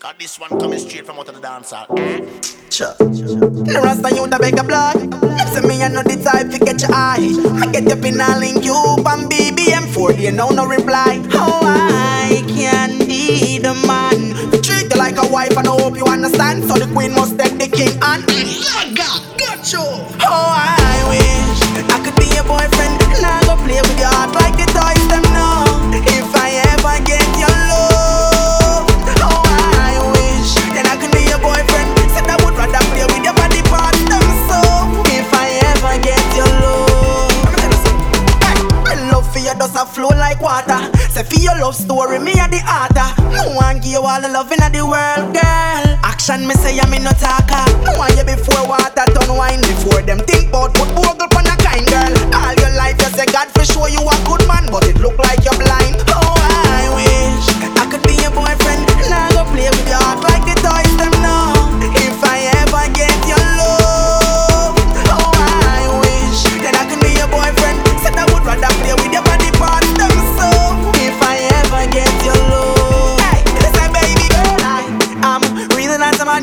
[0.00, 1.84] Cause this one coming straight from out of the dance hall.
[2.70, 2.94] Sure.
[2.96, 4.96] The Rasta you da beg a blood.
[5.52, 7.20] Say me I know the type to get your eye.
[7.60, 10.18] I get up in a link you on BBM4.
[10.18, 11.20] You know no reply.
[11.28, 14.32] How I can be the man.
[14.62, 16.64] Treat you like a wife and I hope you understand.
[16.64, 18.89] So the queen must take the king and.
[41.20, 43.12] Say for your love story, me at the author.
[43.28, 45.84] No one give you all the love in the world, girl.
[46.00, 47.60] Action, me say I'm in no talker.
[47.84, 47.92] No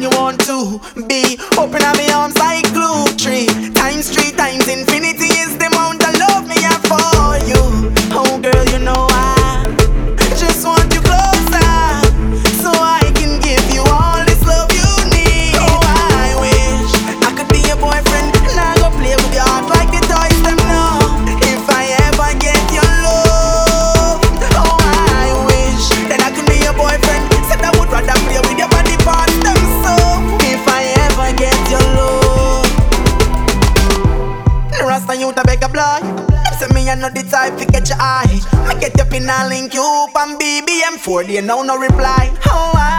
[0.02, 1.38] you want to be.
[1.58, 3.06] Open up my arms like glue.
[3.18, 5.17] Three times, three times, infinity
[35.08, 36.04] Rasta you to beg a blood.
[36.60, 38.28] Say me I know the type to get your eye.
[38.68, 41.28] Me get up in a link you on BBM4.
[41.28, 42.36] They know no reply.
[42.42, 42.97] How I